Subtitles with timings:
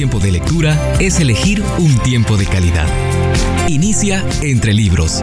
[0.00, 2.86] tiempo de lectura es elegir un tiempo de calidad.
[3.68, 5.22] Inicia entre libros.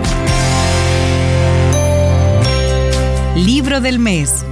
[3.35, 4.45] Libro del mes.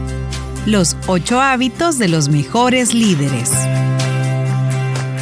[0.65, 3.51] Los ocho hábitos de los mejores líderes.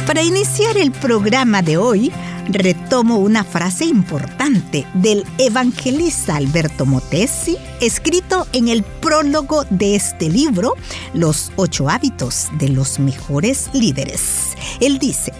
[0.06, 2.10] Para iniciar el programa de hoy,
[2.48, 10.74] retomo una frase importante del evangelista Alberto Motesi, escrito en el prólogo de este libro,
[11.12, 14.56] Los ocho hábitos de los mejores líderes.
[14.80, 15.32] Él dice,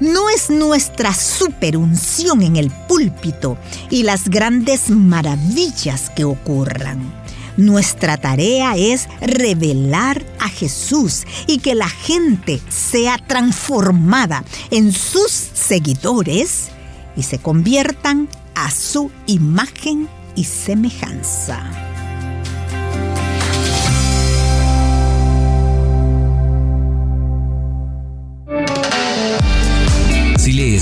[0.00, 3.56] no es nuestra superunción en el púlpito
[3.90, 7.23] y las grandes maravillas que ocurran
[7.56, 16.68] nuestra tarea es revelar a Jesús y que la gente sea transformada en sus seguidores
[17.16, 21.83] y se conviertan a su imagen y semejanza.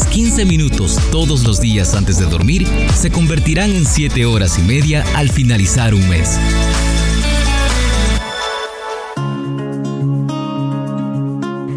[0.03, 4.62] Lees 15 minutos todos los días antes de dormir, se convertirán en 7 horas y
[4.62, 6.39] media al finalizar un mes.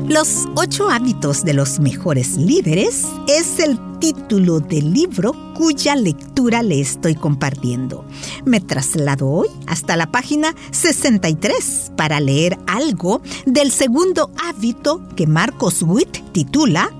[0.07, 6.79] Los ocho hábitos de los mejores líderes es el título del libro cuya lectura le
[6.79, 8.05] estoy compartiendo.
[8.45, 15.81] Me traslado hoy hasta la página 63 para leer algo del segundo hábito que Marcos
[15.83, 16.91] Witt titula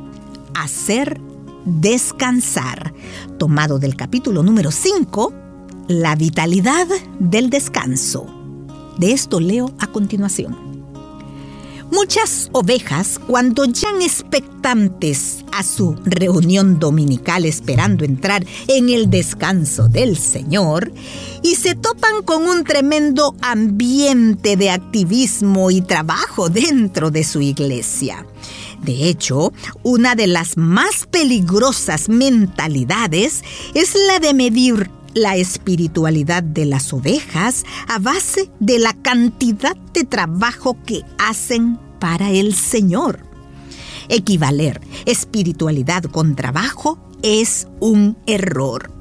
[0.56, 1.20] hacer
[1.66, 2.94] descansar,
[3.38, 5.34] tomado del capítulo número 5,
[5.88, 6.88] la vitalidad
[7.20, 8.26] del descanso.
[8.98, 10.66] De esto leo a continuación.
[11.92, 20.18] Muchas ovejas, cuando llegan expectantes a su reunión dominical esperando entrar en el descanso del
[20.18, 20.92] Señor,
[21.44, 28.26] y se topan con un tremendo ambiente de activismo y trabajo dentro de su iglesia.
[28.82, 36.66] De hecho, una de las más peligrosas mentalidades es la de medir la espiritualidad de
[36.66, 43.20] las ovejas a base de la cantidad de trabajo que hacen para el Señor.
[44.10, 48.92] Equivaler espiritualidad con trabajo es un error.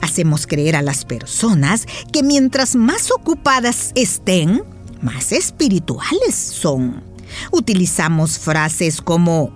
[0.00, 4.62] Hacemos creer a las personas que mientras más ocupadas estén,
[5.02, 7.13] más espirituales son.
[7.50, 9.50] Utilizamos frases como,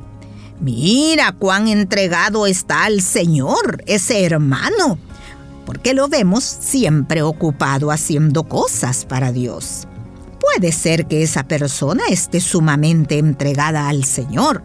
[0.60, 4.98] mira cuán entregado está al Señor ese hermano,
[5.66, 9.86] porque lo vemos siempre ocupado haciendo cosas para Dios.
[10.40, 14.62] Puede ser que esa persona esté sumamente entregada al Señor,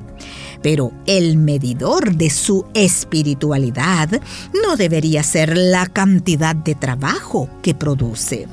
[0.61, 4.09] pero el medidor de su espiritualidad
[4.63, 8.47] no debería ser la cantidad de trabajo que produce.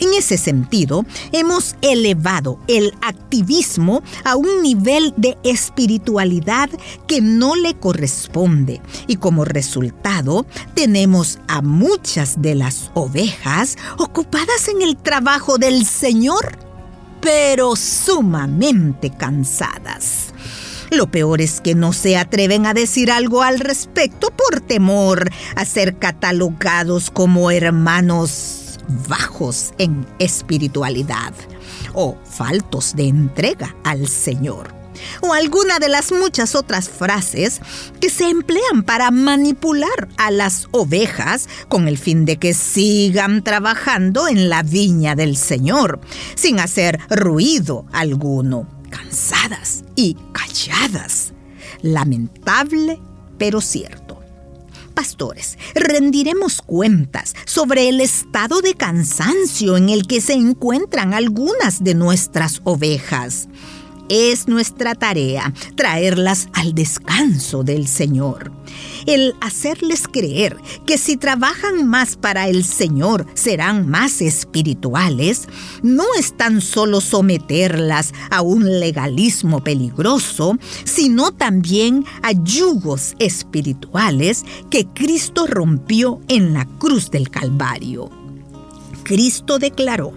[0.00, 6.70] En ese sentido, hemos elevado el activismo a un nivel de espiritualidad
[7.06, 14.80] que no le corresponde y como resultado tenemos a muchas de las ovejas ocupadas en
[14.80, 16.58] el trabajo del Señor,
[17.20, 20.32] pero sumamente cansadas.
[20.90, 25.64] Lo peor es que no se atreven a decir algo al respecto por temor a
[25.66, 28.69] ser catalogados como hermanos
[29.08, 31.34] bajos en espiritualidad
[31.94, 34.80] o faltos de entrega al Señor
[35.20, 37.60] o alguna de las muchas otras frases
[38.00, 44.28] que se emplean para manipular a las ovejas con el fin de que sigan trabajando
[44.28, 46.00] en la viña del Señor,
[46.34, 51.32] sin hacer ruido alguno, cansadas y calladas.
[51.82, 53.00] Lamentable,
[53.38, 53.99] pero cierto
[55.00, 61.94] pastores, rendiremos cuentas sobre el estado de cansancio en el que se encuentran algunas de
[61.94, 63.48] nuestras ovejas.
[64.10, 68.50] Es nuestra tarea traerlas al descanso del Señor.
[69.06, 75.46] El hacerles creer que si trabajan más para el Señor serán más espirituales,
[75.84, 84.86] no es tan solo someterlas a un legalismo peligroso, sino también a yugos espirituales que
[84.86, 88.10] Cristo rompió en la cruz del Calvario.
[89.04, 90.12] Cristo declaró,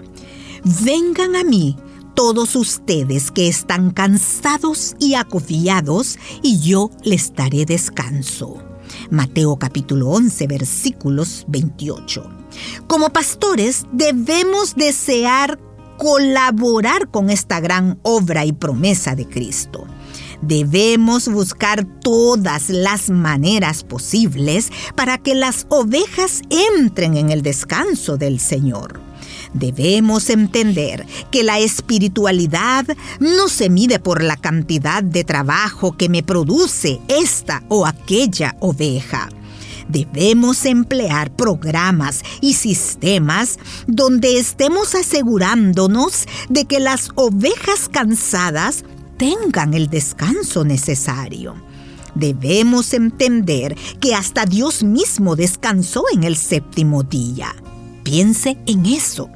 [0.81, 1.77] vengan a mí
[2.13, 8.61] todos ustedes que están cansados y acofiados, y yo les daré descanso.
[9.09, 12.29] Mateo capítulo 11 versículos 28.
[12.87, 15.59] Como pastores debemos desear
[15.97, 19.87] colaborar con esta gran obra y promesa de Cristo.
[20.41, 28.39] Debemos buscar todas las maneras posibles para que las ovejas entren en el descanso del
[28.39, 28.99] Señor.
[29.53, 32.85] Debemos entender que la espiritualidad
[33.19, 39.29] no se mide por la cantidad de trabajo que me produce esta o aquella oveja.
[39.87, 48.85] Debemos emplear programas y sistemas donde estemos asegurándonos de que las ovejas cansadas
[49.17, 51.55] tengan el descanso necesario.
[52.15, 57.55] Debemos entender que hasta Dios mismo descansó en el séptimo día.
[58.03, 59.29] Piense en eso.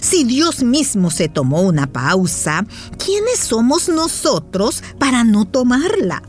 [0.00, 2.66] Si Dios mismo se tomó una pausa,
[3.02, 6.22] ¿quiénes somos nosotros para no tomarla?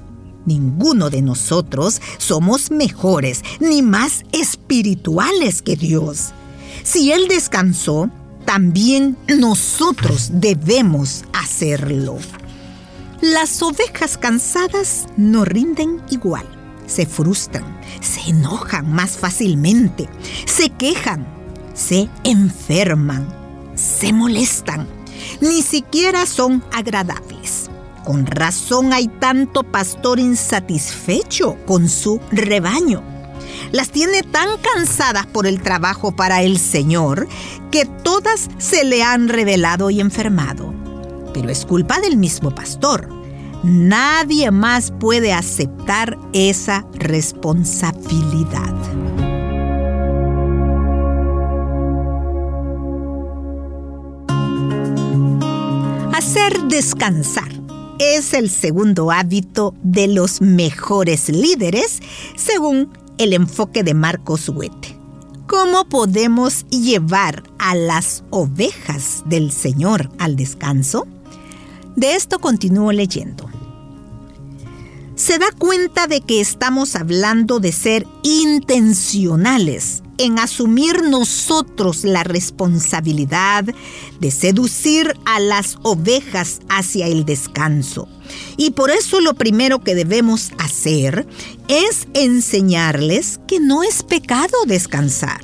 [0.46, 6.34] Ninguno de nosotros somos mejores ni más espirituales que Dios.
[6.84, 8.12] Si Él descansó,
[8.46, 12.18] también nosotros debemos hacerlo.
[13.22, 16.46] Las ovejas cansadas no rinden igual,
[16.86, 17.64] se frustran,
[18.02, 20.08] se enojan más fácilmente,
[20.46, 21.26] se quejan,
[21.74, 23.28] se enferman,
[23.98, 24.88] se molestan,
[25.42, 27.70] ni siquiera son agradables.
[28.04, 33.02] Con razón hay tanto pastor insatisfecho con su rebaño.
[33.72, 37.28] Las tiene tan cansadas por el trabajo para el Señor
[37.72, 40.74] que todas se le han revelado y enfermado.
[41.34, 43.10] Pero es culpa del mismo pastor.
[43.64, 48.75] Nadie más puede aceptar esa responsabilidad.
[56.36, 57.48] Hacer descansar
[57.98, 62.02] es el segundo hábito de los mejores líderes,
[62.36, 64.98] según el enfoque de Marcos Huete.
[65.48, 71.08] ¿Cómo podemos llevar a las ovejas del Señor al descanso?
[71.96, 73.50] De esto continúo leyendo.
[75.16, 83.66] Se da cuenta de que estamos hablando de ser intencionales en asumir nosotros la responsabilidad
[84.20, 88.08] de seducir a las ovejas hacia el descanso.
[88.58, 91.28] Y por eso lo primero que debemos hacer
[91.68, 95.42] es enseñarles que no es pecado descansar,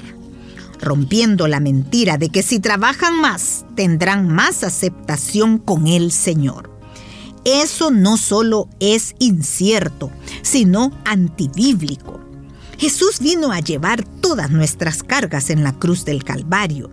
[0.79, 6.71] rompiendo la mentira de que si trabajan más tendrán más aceptación con el Señor.
[7.43, 10.11] Eso no solo es incierto,
[10.43, 12.30] sino antibíblico.
[12.81, 16.89] Jesús vino a llevar todas nuestras cargas en la cruz del Calvario.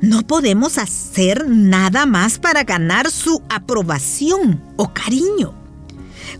[0.00, 5.52] No podemos hacer nada más para ganar su aprobación o cariño.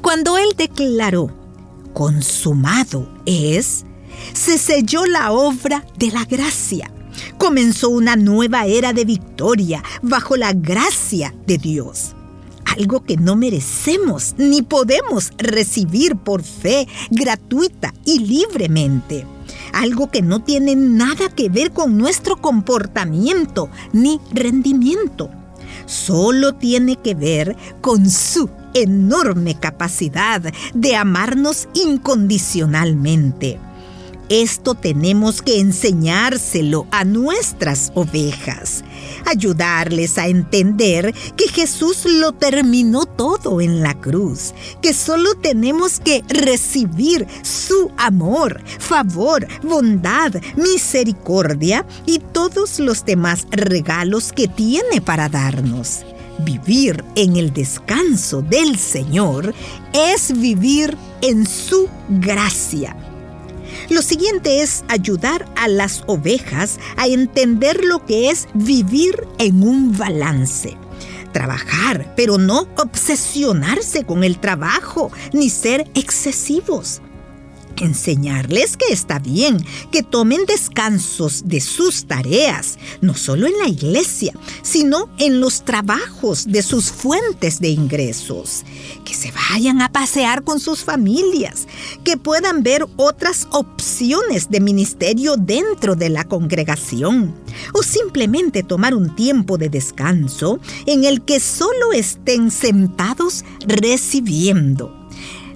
[0.02, 1.36] Cuando Él declaró,
[1.92, 3.84] consumado es,
[4.34, 6.88] se selló la obra de la gracia.
[7.38, 12.14] Comenzó una nueva era de victoria bajo la gracia de Dios
[12.78, 19.26] algo que no merecemos ni podemos recibir por fe gratuita y libremente.
[19.72, 25.30] Algo que no tiene nada que ver con nuestro comportamiento ni rendimiento.
[25.86, 30.42] Solo tiene que ver con su enorme capacidad
[30.74, 33.58] de amarnos incondicionalmente
[34.28, 38.82] esto tenemos que enseñárselo a nuestras ovejas,
[39.26, 46.22] ayudarles a entender que Jesús lo terminó todo en la cruz, que solo tenemos que
[46.28, 56.04] recibir su amor, favor, bondad, misericordia y todos los demás regalos que tiene para darnos.
[56.38, 59.54] Vivir en el descanso del Señor
[59.92, 62.96] es vivir en su gracia
[63.90, 69.96] lo siguiente es ayudar a las ovejas a entender lo que es vivir en un
[69.96, 70.76] balance.
[71.32, 77.00] Trabajar, pero no obsesionarse con el trabajo ni ser excesivos
[77.82, 84.32] enseñarles que está bien que tomen descansos de sus tareas, no solo en la iglesia,
[84.62, 88.64] sino en los trabajos de sus fuentes de ingresos,
[89.04, 91.66] que se vayan a pasear con sus familias,
[92.04, 97.34] que puedan ver otras opciones de ministerio dentro de la congregación,
[97.74, 105.01] o simplemente tomar un tiempo de descanso en el que solo estén sentados recibiendo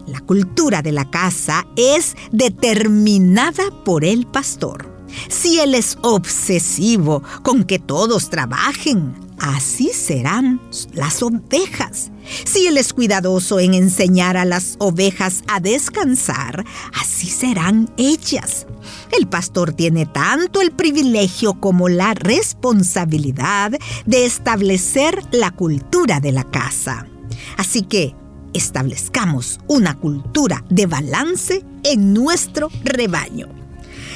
[0.07, 4.95] la cultura de la casa es determinada por el pastor.
[5.29, 10.61] Si él es obsesivo con que todos trabajen, así serán
[10.93, 12.11] las ovejas.
[12.45, 16.65] Si él es cuidadoso en enseñar a las ovejas a descansar,
[17.01, 18.67] así serán ellas.
[19.19, 23.73] El pastor tiene tanto el privilegio como la responsabilidad
[24.05, 27.07] de establecer la cultura de la casa.
[27.57, 28.15] Así que
[28.57, 33.49] establezcamos una cultura de balance en nuestro rebaño.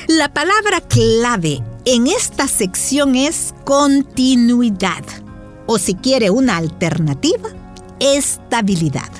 [0.09, 5.05] La palabra clave en esta sección es continuidad,
[5.67, 7.49] o si quiere una alternativa,
[8.01, 9.11] estabilidad.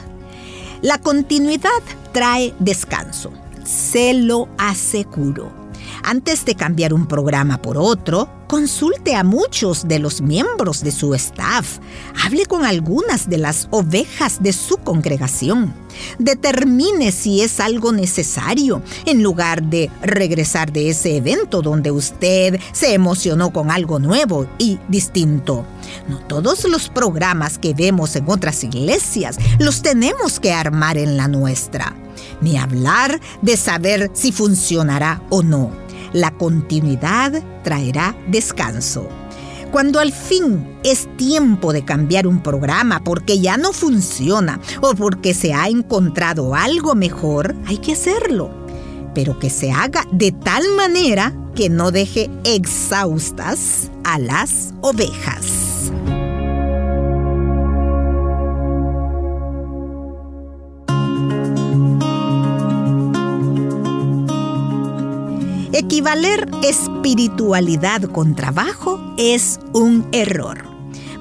[0.83, 3.33] La continuidad trae descanso,
[3.65, 5.60] se lo aseguro.
[6.03, 11.15] Antes de cambiar un programa por otro, consulte a muchos de los miembros de su
[11.15, 11.79] staff.
[12.25, 15.73] Hable con algunas de las ovejas de su congregación.
[16.19, 22.95] Determine si es algo necesario en lugar de regresar de ese evento donde usted se
[22.95, 25.65] emocionó con algo nuevo y distinto.
[26.09, 31.29] No todos los programas que vemos en otras iglesias los tenemos que armar en la
[31.29, 31.95] nuestra,
[32.41, 35.90] ni hablar de saber si funcionará o no.
[36.13, 39.09] La continuidad traerá descanso.
[39.71, 45.33] Cuando al fin es tiempo de cambiar un programa porque ya no funciona o porque
[45.33, 48.51] se ha encontrado algo mejor, hay que hacerlo.
[49.15, 55.60] Pero que se haga de tal manera que no deje exhaustas a las ovejas.
[66.01, 70.65] Equivaler espiritualidad con trabajo es un error.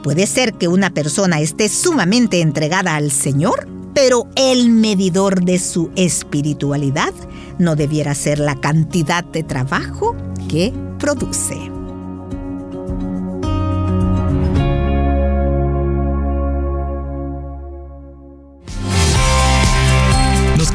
[0.03, 5.91] Puede ser que una persona esté sumamente entregada al Señor, pero el medidor de su
[5.97, 7.13] espiritualidad
[7.57, 10.15] no debiera ser la cantidad de trabajo
[10.47, 11.78] que produce.